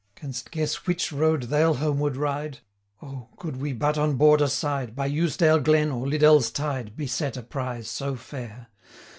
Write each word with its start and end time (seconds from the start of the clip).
Canst 0.15 0.49
guess 0.49 0.87
which 0.87 1.11
road 1.11 1.43
they'll 1.43 1.75
homeward 1.75 2.17
ride? 2.17 2.61
O! 3.03 3.29
could 3.37 3.57
we 3.57 3.71
but 3.71 3.99
on 3.99 4.15
Border 4.15 4.47
side, 4.47 4.95
95 4.95 4.95
By 4.97 5.05
Eusedale 5.07 5.59
glen, 5.63 5.91
or 5.91 6.07
Liddell's 6.07 6.49
tide, 6.49 6.97
Beset 6.97 7.37
a 7.37 7.43
prize 7.43 7.87
so 7.87 8.15
fair! 8.15 8.69